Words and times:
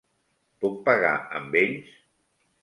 Puc 0.63 0.79
pagar 0.87 1.11
amb 1.41 1.59
ells? 1.61 1.93